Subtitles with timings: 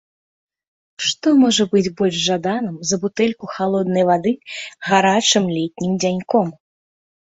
[1.07, 4.33] Што можа быць больш жаданым за бутэльку халоднай вады
[4.89, 6.47] гарачым летнім дзяньком?